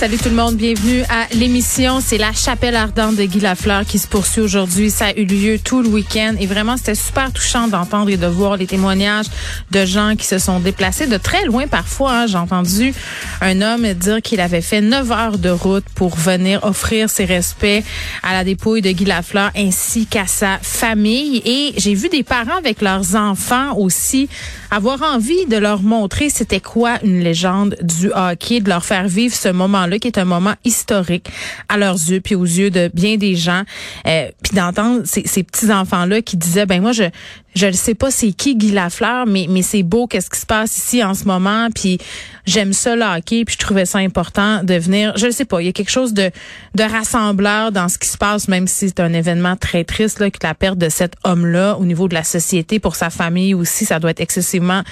[0.00, 2.00] Salut tout le monde, bienvenue à l'émission.
[2.00, 4.90] C'est la chapelle ardente de Guy Lafleur qui se poursuit aujourd'hui.
[4.90, 8.26] Ça a eu lieu tout le week-end et vraiment c'était super touchant d'entendre et de
[8.26, 9.26] voir les témoignages
[9.70, 12.20] de gens qui se sont déplacés de très loin parfois.
[12.20, 12.26] hein.
[12.26, 12.94] J'ai entendu
[13.42, 17.84] un homme dire qu'il avait fait 9 heures de route pour venir offrir ses respects
[18.22, 21.42] à la dépouille de Guy Lafleur ainsi qu'à sa famille.
[21.44, 24.30] Et j'ai vu des parents avec leurs enfants aussi
[24.70, 29.34] avoir envie de leur montrer c'était quoi une légende du hockey, de leur faire vivre
[29.34, 31.28] ce moment-là qui est un moment historique
[31.68, 33.62] à leurs yeux puis aux yeux de bien des gens.
[34.06, 37.04] Euh, puis d'entendre ces, ces petits enfants-là qui disaient ben moi je
[37.54, 40.46] je ne sais pas c'est qui Guy Lafleur mais mais c'est beau qu'est-ce qui se
[40.46, 41.98] passe ici en ce moment puis
[42.46, 45.16] j'aime ça le hockey puis je trouvais ça important de venir.
[45.16, 46.30] Je ne sais pas il y a quelque chose de
[46.74, 50.30] de rassembleur dans ce qui se passe même si c'est un événement très triste là
[50.30, 53.84] que la perte de cet homme-là au niveau de la société pour sa famille aussi
[53.84, 54.82] ça doit être excessivement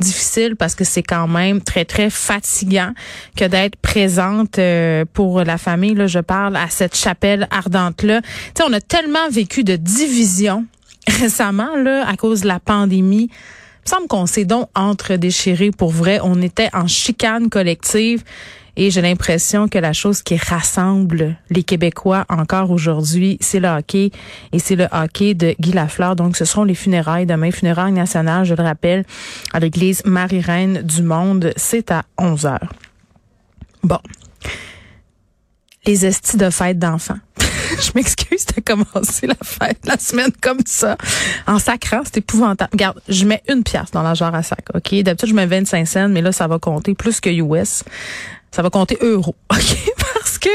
[0.00, 2.92] difficile parce que c'est quand même très très fatigant
[3.36, 6.06] que d'être présente euh, pour la famille là.
[6.06, 10.66] Je parle à cette chapelle ardente là tu sais on a tellement vécu de division
[11.08, 15.70] récemment là à cause de la pandémie il me semble qu'on s'est donc entre déchiré
[15.70, 18.22] pour vrai on était en chicane collective
[18.80, 24.12] et j'ai l'impression que la chose qui rassemble les Québécois encore aujourd'hui, c'est le hockey
[24.52, 26.14] et c'est le hockey de Guy Lafleur.
[26.14, 29.04] Donc, ce seront les funérailles demain, funérailles nationales, je le rappelle,
[29.52, 31.52] à l'église Marie-Reine du Monde.
[31.56, 32.72] C'est à 11 heures.
[33.82, 33.98] Bon.
[35.84, 37.18] Les estis de fête d'enfants.
[37.82, 40.96] je m'excuse de commencer la fête, la semaine comme ça,
[41.46, 42.70] en sacrant, c'est épouvantable.
[42.72, 44.94] Regarde, je mets une pièce dans la jarre à sac, OK?
[45.02, 47.84] D'habitude, je mets 25 cents, mais là, ça va compter plus que US.
[48.50, 49.94] Ça va compter euros, OK?
[50.14, 50.48] Parce que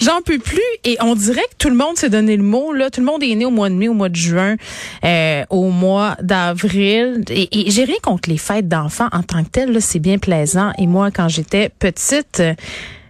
[0.00, 2.72] j'en peux plus et on dirait que tout le monde s'est donné le mot.
[2.72, 4.56] Là, tout le monde est né au mois de mai, au mois de juin,
[5.04, 7.24] euh, au mois d'avril.
[7.28, 9.72] Et, j'ai rien contre les fêtes d'enfants en tant que telles.
[9.72, 10.72] là, C'est bien plaisant.
[10.78, 12.42] Et moi, quand j'étais petite,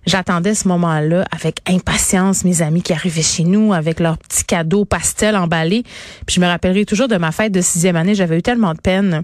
[0.04, 4.84] J'attendais ce moment-là avec impatience mes amis qui arrivaient chez nous avec leurs petits cadeaux
[4.84, 5.84] pastel emballés.
[6.26, 8.14] Puis je me rappellerai toujours de ma fête de sixième année.
[8.14, 9.22] J'avais eu tellement de peine.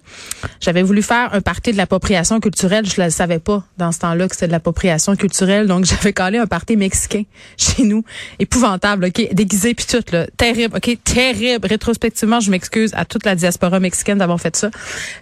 [0.61, 2.87] J'avais voulu faire un party de l'appropriation culturelle.
[2.87, 5.67] Je ne savais pas dans ce temps-là que c'était de l'appropriation culturelle.
[5.67, 7.25] Donc j'avais collé un party mexicain
[7.57, 8.05] chez nous.
[8.39, 9.29] Épouvantable, OK?
[9.33, 10.27] Déguisé puis tout, là.
[10.37, 10.97] Terrible, OK?
[11.03, 11.67] Terrible.
[11.67, 14.71] Rétrospectivement, je m'excuse à toute la diaspora mexicaine d'avoir fait ça.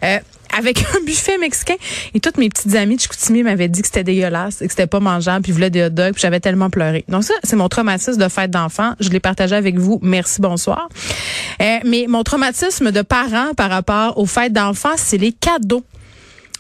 [0.04, 0.18] Euh,
[0.56, 1.76] avec un buffet mexicain
[2.14, 4.86] et toutes mes petites amies de Chicoutimi m'avaient dit que c'était dégueulasse et que c'était
[4.86, 7.04] pas mangeable puis voulaient des hot dogs puis j'avais tellement pleuré.
[7.08, 9.98] Donc ça c'est mon traumatisme de fête d'enfant, je l'ai partagé avec vous.
[10.02, 10.88] Merci bonsoir.
[11.60, 15.84] Euh, mais mon traumatisme de parent par rapport aux fêtes d'enfants, c'est les cadeaux.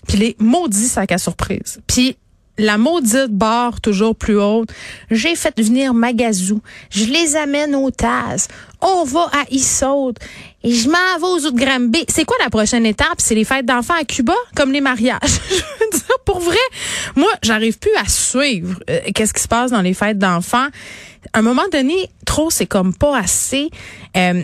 [0.08, 1.80] Puis les maudits sacs à surprise.
[1.86, 2.16] Puis
[2.58, 4.70] la maudite barre toujours plus haute.
[5.10, 6.60] J'ai fait venir Magazou.
[6.90, 8.48] Je les amène au Taz.
[8.80, 10.16] On va à Issaute.
[10.62, 12.04] Et je m'en vais aux autres Granby.
[12.08, 13.16] C'est quoi la prochaine étape?
[13.18, 15.20] C'est les fêtes d'enfants à Cuba, comme les mariages.
[15.22, 16.56] je veux dire, pour vrai,
[17.14, 20.68] moi, j'arrive plus à suivre euh, qu'est-ce qui se passe dans les fêtes d'enfants.
[21.32, 23.70] À un moment donné, trop, c'est comme pas assez.
[24.16, 24.42] Euh,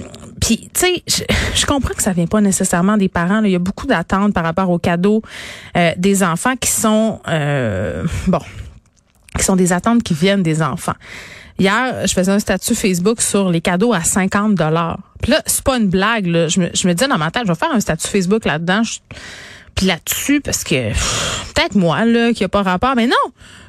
[0.53, 1.23] Puis, tu sais, je,
[1.55, 3.41] je comprends que ça vient pas nécessairement des parents.
[3.41, 3.49] là.
[3.49, 5.23] Il y a beaucoup d'attentes par rapport aux cadeaux
[5.79, 8.41] euh, des enfants qui sont, euh, bon,
[9.39, 10.93] qui sont des attentes qui viennent des enfants.
[11.59, 14.99] Hier, je faisais un statut Facebook sur les cadeaux à 50 dollars.
[15.23, 16.27] Puis là, c'est pas une blague.
[16.27, 16.49] Là.
[16.49, 18.83] Je, me, je me disais dans ma tête, je vais faire un statut Facebook là-dedans.
[19.75, 20.91] Puis là-dessus, parce que
[21.55, 23.15] peut-être moi, là, qui a pas rapport, mais non!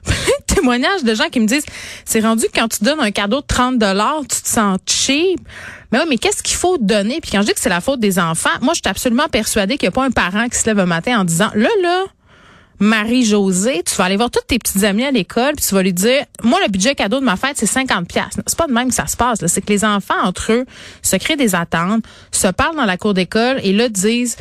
[0.47, 1.65] Témoignages de gens qui me disent,
[2.05, 5.39] c'est rendu que quand tu donnes un cadeau de 30 dollars, tu te sens cheap.
[5.91, 7.19] Mais oui, mais qu'est-ce qu'il faut donner?
[7.21, 9.77] Puis quand je dis que c'est la faute des enfants, moi, je suis absolument persuadée
[9.77, 12.05] qu'il n'y a pas un parent qui se lève un matin en disant, là, là,
[12.79, 15.93] Marie-Josée, tu vas aller voir toutes tes petites amies à l'école, puis tu vas lui
[15.93, 18.37] dire, moi, le budget cadeau de ma fête, c'est 50 pièces.
[18.45, 19.45] C'est pas de même que ça se passe.
[19.45, 20.65] C'est que les enfants, entre eux,
[21.01, 24.35] se créent des attentes, se parlent dans la cour d'école et là disent,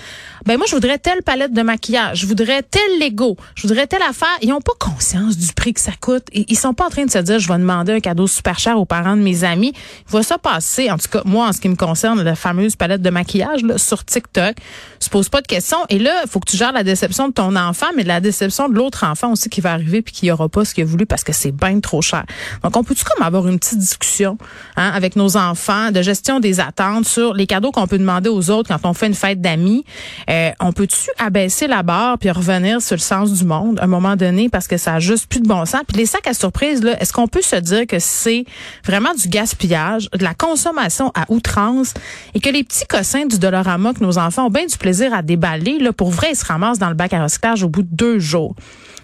[0.47, 4.03] ben moi, je voudrais telle palette de maquillage, je voudrais tel Lego, je voudrais telle
[4.03, 4.29] affaire.
[4.41, 6.25] Ils n'ont pas conscience du prix que ça coûte.
[6.33, 8.79] Ils sont pas en train de se dire, je vais demander un cadeau super cher
[8.79, 9.73] aux parents de mes amis.
[10.09, 12.77] Il va ça passer, en tout cas, moi, en ce qui me concerne, la fameuse
[12.77, 14.57] palette de maquillage là, sur TikTok.
[14.99, 15.79] Se pose pas de questions.
[15.89, 18.21] Et là, il faut que tu gères la déception de ton enfant, mais de la
[18.21, 20.87] déception de l'autre enfant aussi qui va arriver puis qui aura pas ce qu'il a
[20.87, 22.25] voulu parce que c'est bien trop cher.
[22.63, 24.39] Donc, on peut-tu comme avoir une petite discussion
[24.77, 28.51] hein, avec nos enfants de gestion des attentes sur les cadeaux qu'on peut demander aux
[28.51, 29.85] autres quand on fait une fête d'amis?
[30.33, 33.87] Euh, on peut-tu abaisser la barre puis revenir sur le sens du monde à un
[33.87, 35.83] moment donné parce que ça a juste plus de bon sens?
[35.87, 38.47] Puis les sacs à surprise, là, est-ce qu'on peut se dire que c'est
[38.85, 41.93] vraiment du gaspillage, de la consommation à outrance
[42.35, 45.21] et que les petits cossins du Dollarama que nos enfants ont bien du plaisir à
[45.21, 47.95] déballer, là, pour vrai, ils se ramassent dans le bac à recyclage au bout de
[47.95, 48.55] deux jours?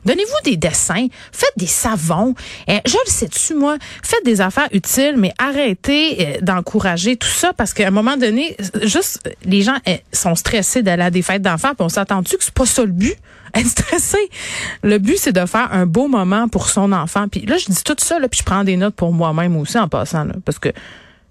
[0.05, 2.35] Donnez-vous des dessins, faites des savons.
[2.69, 7.53] Euh, je le sais-tu, moi, faites des affaires utiles, mais arrêtez euh, d'encourager tout ça
[7.53, 11.43] parce qu'à un moment donné, juste les gens euh, sont stressés d'aller à des fêtes
[11.43, 13.17] d'enfants, puis on s'attend-tu que c'est pas ça le but?
[13.55, 14.19] Être stressé.
[14.83, 17.29] Le but, c'est de faire un beau moment pour son enfant.
[17.29, 19.79] Puis là, je dis tout ça, là, puis je prends des notes pour moi-même aussi
[19.79, 20.71] en passant, là, parce que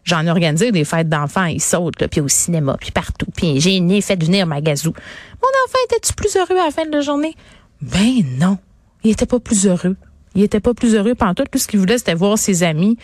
[0.03, 3.27] j'en ai organisé des fêtes d'enfants, ils sautent, là, puis au cinéma, puis partout.
[3.35, 4.93] Puis j'ai né, fait venir ma gazou.
[5.41, 7.35] Mon enfant était-tu plus heureux à la fin de la journée?
[7.81, 8.57] Ben non.
[9.03, 9.95] Il était pas plus heureux.
[10.35, 11.45] Il était pas plus heureux pendant tout.
[11.57, 12.97] Ce qu'il voulait, c'était voir ses amis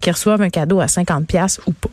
[0.00, 1.90] qui reçoivent un cadeau à 50 pièces ou pas.